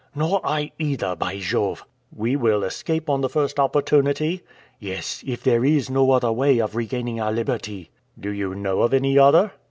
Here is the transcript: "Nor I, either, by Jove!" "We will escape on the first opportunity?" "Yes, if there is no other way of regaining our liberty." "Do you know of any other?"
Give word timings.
"Nor 0.15 0.41
I, 0.43 0.71
either, 0.79 1.15
by 1.15 1.37
Jove!" 1.37 1.85
"We 2.11 2.35
will 2.35 2.63
escape 2.63 3.07
on 3.07 3.21
the 3.21 3.29
first 3.29 3.59
opportunity?" 3.59 4.41
"Yes, 4.79 5.23
if 5.27 5.43
there 5.43 5.63
is 5.63 5.91
no 5.91 6.09
other 6.09 6.31
way 6.31 6.57
of 6.57 6.75
regaining 6.75 7.21
our 7.21 7.31
liberty." 7.31 7.91
"Do 8.19 8.31
you 8.31 8.55
know 8.55 8.81
of 8.81 8.95
any 8.95 9.19
other?" 9.19 9.51